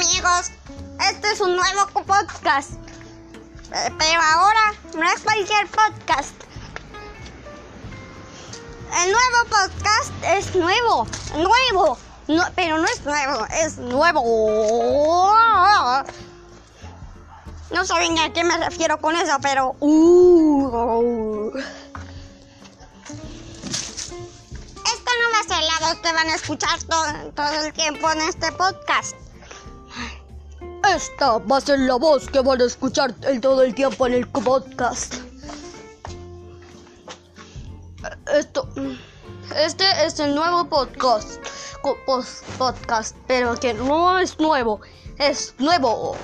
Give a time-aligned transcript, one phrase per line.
[0.00, 0.52] amigos,
[1.10, 2.70] este es un nuevo podcast.
[3.74, 6.34] Eh, Pero ahora no es cualquier podcast.
[9.02, 11.06] El nuevo podcast es nuevo,
[11.36, 11.98] nuevo,
[12.54, 15.34] pero no es nuevo, es nuevo.
[17.70, 19.76] No saben a qué me refiero con eso, pero...
[19.80, 21.50] uh,
[24.86, 28.10] Esta no va a ser la voz que van a escuchar todo, todo el tiempo
[28.10, 29.14] en este podcast.
[30.94, 34.14] Esta va a ser la voz que van a escuchar el- todo el tiempo en
[34.14, 35.16] el podcast.
[38.32, 38.68] Esto,
[39.56, 41.40] este es el nuevo podcast,
[42.58, 44.80] podcast, pero que no es nuevo,
[45.18, 46.16] es nuevo.